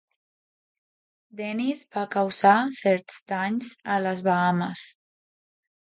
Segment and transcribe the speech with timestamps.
[1.41, 4.93] Dennis va causar certs danys a les Bahames.